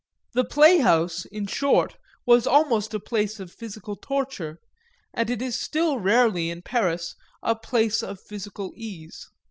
The 0.33 0.43
playhouse, 0.43 1.25
in 1.25 1.45
short, 1.45 1.97
was 2.25 2.47
almost 2.47 2.91
a 2.95 2.99
place 2.99 3.39
of 3.39 3.51
physical 3.53 3.95
torture, 3.95 4.57
and 5.13 5.29
it 5.29 5.43
is 5.43 5.61
still 5.61 5.99
rarely 5.99 6.49
in 6.49 6.63
Paris 6.63 7.13
a 7.43 7.55
place 7.55 8.01
of 8.01 8.19
physical 8.19 8.73
ease. 8.75 9.29